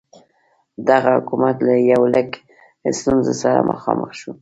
دغه 0.89 1.09
حکومت 1.17 1.55
له 1.67 1.73
یو 1.91 2.01
لړ 2.13 2.27
ستونزو 2.99 3.33
سره 3.41 3.67
مخامخ 3.71 4.09
شو. 4.19 4.31